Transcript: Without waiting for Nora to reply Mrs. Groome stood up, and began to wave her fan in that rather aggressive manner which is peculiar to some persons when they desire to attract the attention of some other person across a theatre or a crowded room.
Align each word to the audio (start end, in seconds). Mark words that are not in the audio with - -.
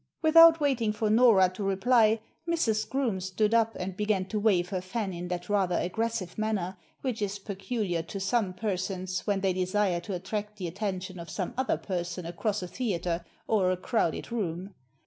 Without 0.23 0.59
waiting 0.59 0.91
for 0.91 1.11
Nora 1.11 1.47
to 1.49 1.63
reply 1.63 2.21
Mrs. 2.49 2.89
Groome 2.89 3.19
stood 3.21 3.53
up, 3.53 3.75
and 3.79 3.95
began 3.95 4.25
to 4.29 4.39
wave 4.39 4.69
her 4.69 4.81
fan 4.81 5.13
in 5.13 5.27
that 5.27 5.47
rather 5.47 5.75
aggressive 5.77 6.39
manner 6.39 6.75
which 7.01 7.21
is 7.21 7.37
peculiar 7.37 8.01
to 8.01 8.19
some 8.19 8.55
persons 8.55 9.27
when 9.27 9.41
they 9.41 9.53
desire 9.53 9.99
to 9.99 10.15
attract 10.15 10.57
the 10.57 10.65
attention 10.67 11.19
of 11.19 11.29
some 11.29 11.53
other 11.55 11.77
person 11.77 12.25
across 12.25 12.63
a 12.63 12.67
theatre 12.67 13.23
or 13.45 13.69
a 13.71 13.77
crowded 13.77 14.31
room. 14.31 14.73